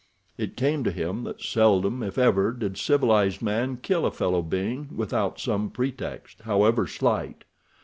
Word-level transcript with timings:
It 0.35 0.57
came 0.57 0.83
to 0.85 0.91
him 0.91 1.25
that 1.25 1.43
seldom 1.43 2.01
if 2.01 2.17
ever 2.17 2.53
did 2.53 2.75
civilized 2.75 3.43
man 3.43 3.77
kill 3.77 4.03
a 4.07 4.09
fellow 4.09 4.41
being 4.41 4.89
without 4.97 5.39
some 5.39 5.69
pretext, 5.69 6.39
however 6.41 6.87
slight. 6.87 7.43